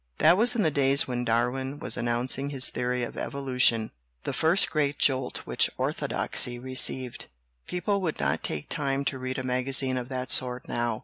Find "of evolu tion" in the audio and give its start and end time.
3.03-3.91